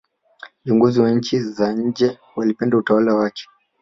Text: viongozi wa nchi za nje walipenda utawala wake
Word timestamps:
viongozi 0.65 1.01
wa 1.01 1.09
nchi 1.11 1.39
za 1.39 1.73
nje 1.73 2.17
walipenda 2.35 2.77
utawala 2.77 3.15
wake 3.15 3.45